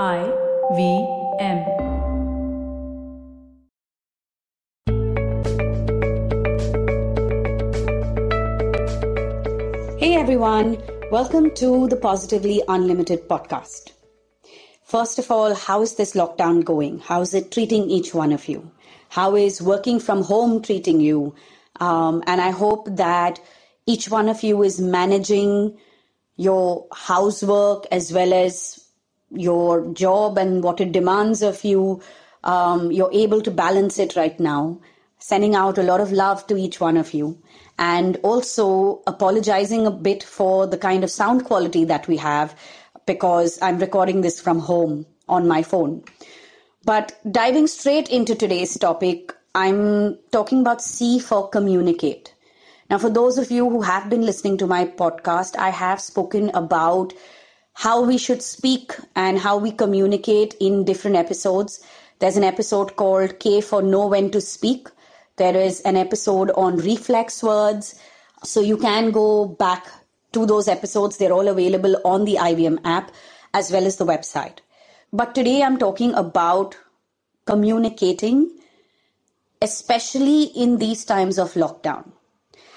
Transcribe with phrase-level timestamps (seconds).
[0.00, 0.24] I
[0.74, 1.06] V
[1.38, 1.58] M.
[9.98, 13.92] Hey everyone, welcome to the Positively Unlimited podcast.
[14.82, 17.00] First of all, how is this lockdown going?
[17.00, 18.72] How is it treating each one of you?
[19.10, 21.34] How is working from home treating you?
[21.80, 23.40] Um, and I hope that
[23.84, 25.76] each one of you is managing
[26.36, 28.81] your housework as well as
[29.34, 32.00] your job and what it demands of you,
[32.44, 34.80] um, you're able to balance it right now.
[35.18, 37.38] Sending out a lot of love to each one of you,
[37.78, 42.56] and also apologizing a bit for the kind of sound quality that we have
[43.06, 46.02] because I'm recording this from home on my phone.
[46.84, 52.34] But diving straight into today's topic, I'm talking about C for communicate.
[52.90, 56.50] Now, for those of you who have been listening to my podcast, I have spoken
[56.50, 57.12] about
[57.74, 61.84] how we should speak and how we communicate in different episodes.
[62.18, 64.88] There's an episode called K for Know When to Speak.
[65.36, 67.98] There is an episode on reflex words.
[68.44, 69.86] So you can go back
[70.32, 71.16] to those episodes.
[71.16, 73.12] They're all available on the IVM app
[73.54, 74.58] as well as the website.
[75.12, 76.76] But today I'm talking about
[77.46, 78.50] communicating,
[79.60, 82.12] especially in these times of lockdown.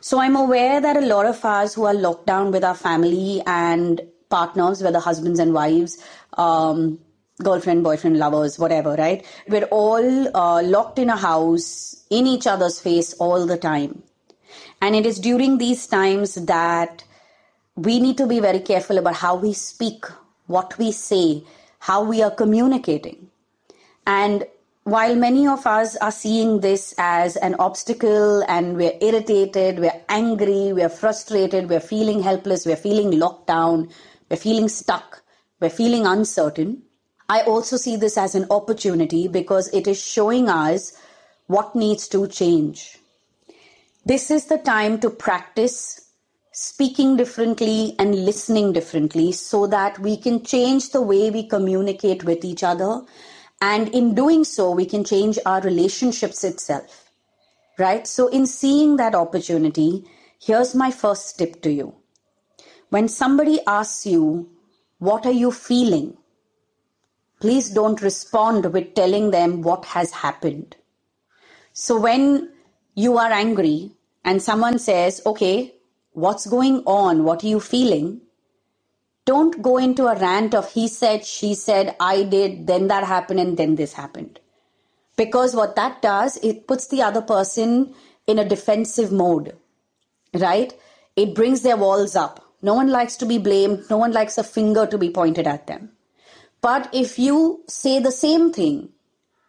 [0.00, 3.42] So I'm aware that a lot of us who are locked down with our family
[3.46, 6.02] and partners, whether husbands and wives,
[6.34, 6.98] um,
[7.42, 9.24] girlfriend, boyfriend, lovers, whatever, right?
[9.48, 14.02] We're all uh, locked in a house, in each other's face all the time.
[14.80, 17.04] And it is during these times that
[17.76, 20.04] we need to be very careful about how we speak,
[20.46, 21.44] what we say,
[21.78, 23.28] how we are communicating.
[24.06, 24.44] And
[24.84, 30.72] while many of us are seeing this as an obstacle and we're irritated, we're angry,
[30.72, 33.90] we're frustrated, we're feeling helpless, we're feeling locked down,
[34.30, 35.22] we're feeling stuck,
[35.60, 36.82] we're feeling uncertain.
[37.28, 40.92] I also see this as an opportunity because it is showing us
[41.46, 42.98] what needs to change.
[44.04, 46.08] This is the time to practice
[46.52, 52.44] speaking differently and listening differently so that we can change the way we communicate with
[52.44, 53.02] each other.
[53.60, 57.10] And in doing so, we can change our relationships itself.
[57.78, 58.06] Right?
[58.06, 60.04] So, in seeing that opportunity,
[60.40, 61.94] here's my first tip to you
[62.90, 64.48] when somebody asks you,
[64.98, 66.16] What are you feeling?
[67.40, 70.76] Please don't respond with telling them what has happened.
[71.72, 72.50] So when
[72.94, 73.92] you are angry
[74.24, 75.74] and someone says, Okay,
[76.12, 77.24] what's going on?
[77.24, 78.22] What are you feeling?
[79.24, 83.40] Don't go into a rant of he said, she said, I did, then that happened,
[83.40, 84.40] and then this happened.
[85.16, 87.94] Because what that does, it puts the other person
[88.26, 89.54] in a defensive mode,
[90.32, 90.72] right?
[91.14, 93.88] It brings their walls up no one likes to be blamed.
[93.88, 95.90] No one likes a finger to be pointed at them.
[96.60, 98.90] But if you say the same thing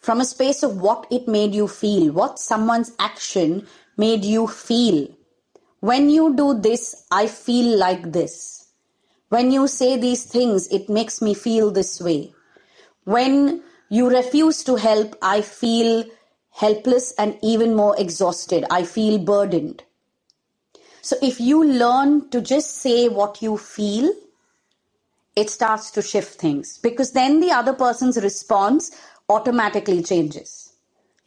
[0.00, 3.66] from a space of what it made you feel, what someone's action
[3.96, 5.08] made you feel,
[5.80, 8.68] when you do this, I feel like this.
[9.30, 12.34] When you say these things, it makes me feel this way.
[13.04, 16.04] When you refuse to help, I feel
[16.50, 18.66] helpless and even more exhausted.
[18.70, 19.84] I feel burdened.
[21.02, 24.12] So if you learn to just say what you feel,
[25.36, 28.90] it starts to shift things because then the other person's response
[29.28, 30.72] automatically changes.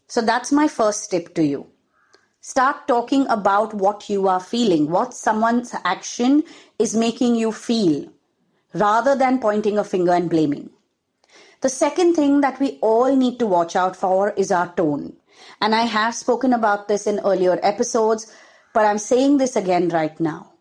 [0.07, 1.67] So that's my first tip to you.
[2.41, 6.44] Start talking about what you are feeling, what someone's action
[6.78, 8.12] is making you feel,
[8.73, 10.69] rather than pointing a finger and blaming.
[11.62, 15.16] The second thing that we all need to watch out for is our tone.
[15.62, 18.29] And I have spoken about this in earlier episodes,
[18.73, 20.53] but I'm saying this again right now.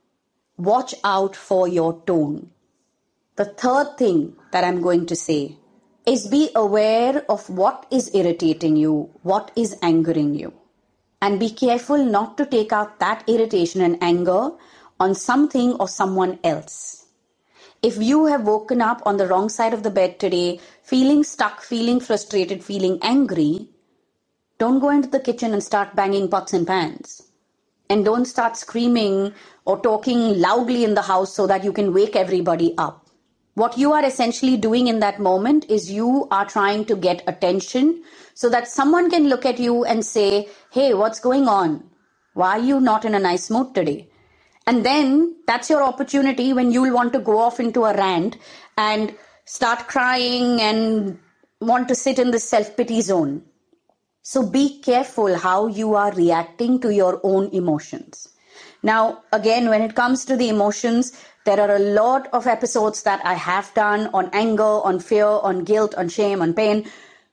[0.59, 2.51] Watch out for your tone.
[3.37, 5.57] The third thing that I'm going to say
[6.05, 10.53] is be aware of what is irritating you, what is angering you.
[11.23, 14.51] And be careful not to take out that irritation and anger
[15.01, 17.07] on something or someone else.
[17.81, 21.63] If you have woken up on the wrong side of the bed today, feeling stuck,
[21.63, 23.69] feeling frustrated, feeling angry,
[24.59, 27.32] don't go into the kitchen and start banging pots and pans
[27.93, 29.35] and don't start screaming
[29.67, 33.07] or talking loudly in the house so that you can wake everybody up.
[33.55, 38.03] What you are essentially doing in that moment is you are trying to get attention
[38.33, 41.85] so that someone can look at you and say, Hey, what's going on?
[42.33, 44.09] Why are you not in a nice mood today?
[44.67, 48.39] And then that's your opportunity when you'll want to go off into a rant
[48.79, 51.19] and start crying and
[51.61, 53.43] want to sit in the self pity zone.
[54.25, 58.29] So be careful how you are reacting to your own emotions.
[58.83, 61.13] Now, again, when it comes to the emotions,
[61.45, 65.65] there are a lot of episodes that I have done on anger, on fear, on
[65.65, 66.89] guilt, on shame, on pain.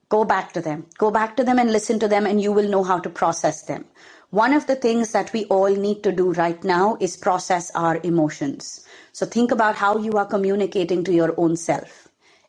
[0.10, 0.88] Go back to them.
[0.98, 3.62] Go back to them and listen to them, and you will know how to process
[3.64, 3.86] them.
[4.32, 8.00] One of the things that we all need to do right now is process our
[8.04, 8.84] emotions.
[9.12, 12.08] So think about how you are communicating to your own self.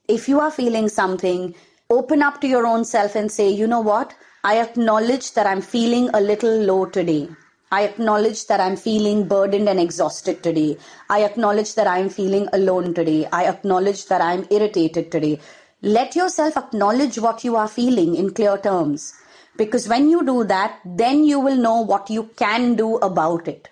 [0.09, 1.55] If you are feeling something,
[1.91, 4.15] open up to your own self and say, you know what?
[4.43, 7.29] I acknowledge that I'm feeling a little low today.
[7.71, 10.79] I acknowledge that I'm feeling burdened and exhausted today.
[11.11, 13.29] I acknowledge that I'm feeling alone today.
[13.31, 15.41] I acknowledge that I'm irritated today.
[15.83, 19.13] Let yourself acknowledge what you are feeling in clear terms.
[19.59, 23.69] Because when you do that, then you will know what you can do about it.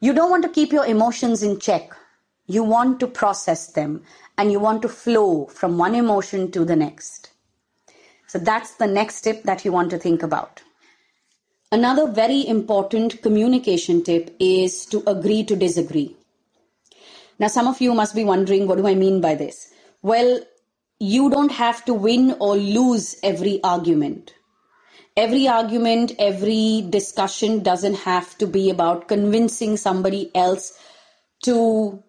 [0.00, 1.90] You don't want to keep your emotions in check.
[2.46, 4.02] You want to process them
[4.38, 7.29] and you want to flow from one emotion to the next.
[8.30, 10.62] So that's the next tip that you want to think about.
[11.72, 16.14] Another very important communication tip is to agree to disagree.
[17.40, 19.72] Now, some of you must be wondering, what do I mean by this?
[20.02, 20.42] Well,
[21.00, 24.32] you don't have to win or lose every argument.
[25.16, 30.78] Every argument, every discussion doesn't have to be about convincing somebody else
[31.42, 32.00] to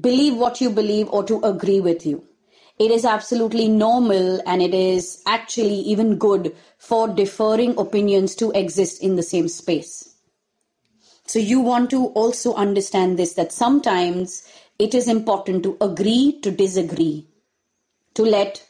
[0.00, 2.26] believe what you believe or to agree with you
[2.78, 9.02] it is absolutely normal and it is actually even good for differing opinions to exist
[9.02, 10.14] in the same space.
[11.26, 14.42] So you want to also understand this that sometimes
[14.78, 17.28] it is important to agree to disagree,
[18.14, 18.66] to let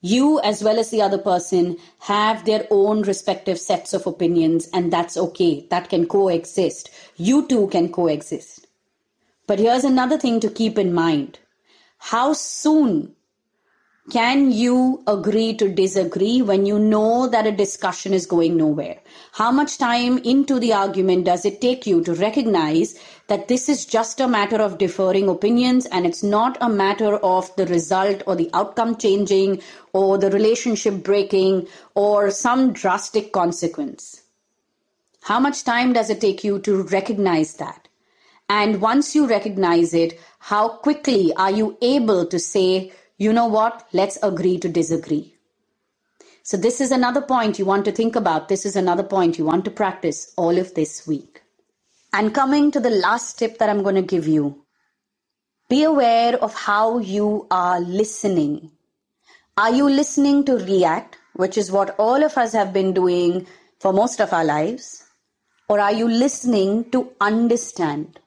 [0.00, 4.92] you as well as the other person have their own respective sets of opinions, and
[4.92, 5.66] that's okay.
[5.70, 6.90] That can coexist.
[7.16, 8.66] You two can coexist.
[9.46, 11.38] But here's another thing to keep in mind
[11.98, 13.14] how soon
[14.10, 18.98] can you agree to disagree when you know that a discussion is going nowhere?
[19.30, 23.86] How much time into the argument does it take you to recognize that this is
[23.86, 28.34] just a matter of differing opinions and it's not a matter of the result or
[28.34, 29.62] the outcome changing
[29.92, 34.22] or the relationship breaking or some drastic consequence?
[35.22, 37.86] How much time does it take you to recognize that?
[38.48, 43.86] And once you recognize it, how quickly are you able to say, you know what?
[43.92, 45.34] Let's agree to disagree.
[46.42, 48.48] So, this is another point you want to think about.
[48.48, 51.42] This is another point you want to practice all of this week.
[52.12, 54.64] And coming to the last tip that I'm going to give you
[55.68, 58.72] be aware of how you are listening.
[59.56, 63.46] Are you listening to react, which is what all of us have been doing
[63.80, 65.04] for most of our lives?
[65.68, 68.18] Or are you listening to understand?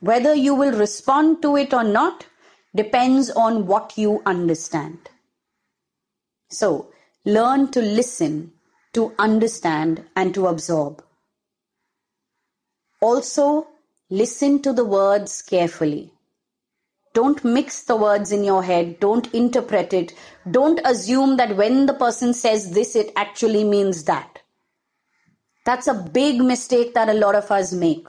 [0.00, 2.26] Whether you will respond to it or not
[2.78, 5.10] depends on what you understand.
[6.50, 6.90] So,
[7.24, 8.52] learn to listen,
[8.94, 11.02] to understand, and to absorb.
[13.00, 13.66] Also,
[14.10, 16.12] listen to the words carefully.
[17.14, 19.00] Don't mix the words in your head.
[19.00, 20.14] Don't interpret it.
[20.48, 24.38] Don't assume that when the person says this, it actually means that.
[25.66, 28.06] That's a big mistake that a lot of us make.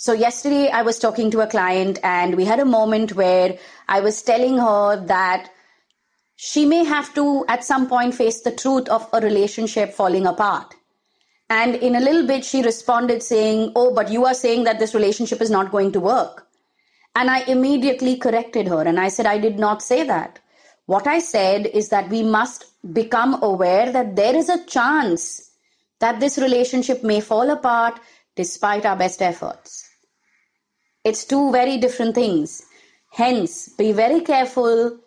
[0.00, 3.58] So yesterday I was talking to a client and we had a moment where
[3.88, 5.50] I was telling her that
[6.36, 10.72] she may have to at some point face the truth of a relationship falling apart.
[11.50, 14.94] And in a little bit she responded saying, "Oh, but you are saying that this
[14.94, 16.46] relationship is not going to work."
[17.16, 20.38] And I immediately corrected her and I said I did not say that.
[20.86, 25.50] What I said is that we must become aware that there is a chance
[25.98, 27.98] that this relationship may fall apart
[28.36, 29.87] despite our best efforts.
[31.08, 32.66] It's two very different things.
[33.10, 34.98] Hence, be very careful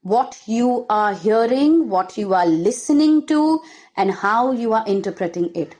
[0.00, 3.60] what you are hearing, what you are listening to,
[3.98, 5.74] and how you are interpreting it.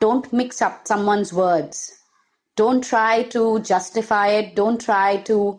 [0.00, 1.98] Don't mix up someone's words.
[2.54, 4.54] Don't try to justify it.
[4.54, 5.58] Don't try to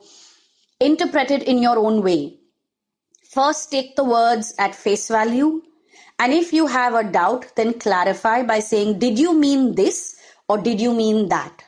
[0.79, 2.38] interpret it in your own way.
[3.34, 5.62] First, take the words at face value.
[6.20, 10.15] And if you have a doubt, then clarify by saying, Did you mean this
[10.48, 11.65] or did you mean that?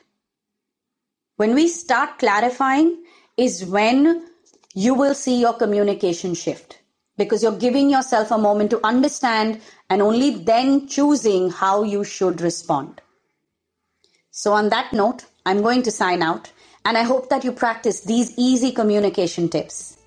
[1.38, 3.04] When we start clarifying,
[3.38, 4.28] is when
[4.76, 6.80] you will see your communication shift
[7.18, 12.42] because you're giving yourself a moment to understand and only then choosing how you should
[12.42, 13.02] respond.
[14.32, 16.52] So, on that note, I'm going to sign out
[16.86, 19.98] and I hope that you practice these easy communication tips.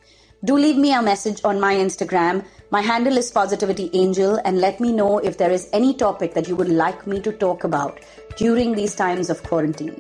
[0.45, 2.45] Do leave me a message on my Instagram.
[2.71, 6.49] My handle is Positivity Angel and let me know if there is any topic that
[6.49, 8.01] you would like me to talk about
[8.37, 9.97] during these times of quarantine.